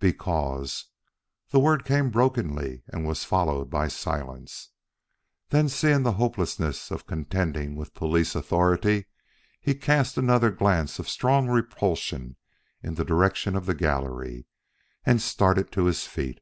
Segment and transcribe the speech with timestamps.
[0.00, 0.84] "Because"
[1.50, 4.72] The word came brokenly and was followed by silence.
[5.48, 9.06] Then, seeing the hopelessness of contending with police authority,
[9.62, 12.36] he cast another glance of strong repulsion
[12.82, 14.44] in the direction of the gallery
[15.06, 16.40] and started to his feet.